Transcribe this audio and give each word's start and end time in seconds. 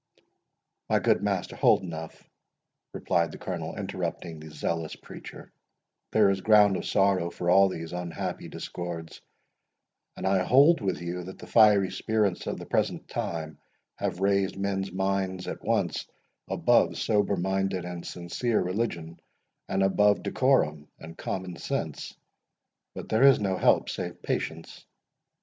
"My 0.89 0.97
good 0.97 1.21
Master 1.21 1.55
Holdenough," 1.55 2.25
replied 2.91 3.31
the 3.31 3.37
Colonel, 3.37 3.77
interrupting 3.77 4.39
the 4.39 4.49
zealous 4.49 4.95
preacher, 4.95 5.51
"there 6.11 6.31
is 6.31 6.41
ground 6.41 6.75
of 6.75 6.87
sorrow 6.87 7.29
for 7.29 7.51
all 7.51 7.69
these 7.69 7.93
unhappy 7.93 8.47
discords; 8.49 9.21
and 10.17 10.25
I 10.25 10.39
hold 10.43 10.81
with 10.81 11.03
you, 11.03 11.25
that 11.25 11.37
the 11.37 11.45
fiery 11.45 11.91
spirits 11.91 12.47
of 12.47 12.57
the 12.57 12.65
present 12.65 13.09
time 13.09 13.59
have 13.95 14.21
raised 14.21 14.57
men's 14.57 14.91
minds 14.91 15.47
at 15.47 15.63
once 15.63 16.07
above 16.49 16.97
sober 16.97 17.37
minded 17.37 17.85
and 17.85 18.03
sincere 18.03 18.59
religion, 18.59 19.21
and 19.69 19.83
above 19.83 20.23
decorum 20.23 20.87
and 20.97 21.15
common 21.15 21.57
sense. 21.57 22.17
But 22.95 23.07
there 23.09 23.21
is 23.21 23.39
no 23.39 23.55
help 23.55 23.87
save 23.87 24.23
patience. 24.23 24.83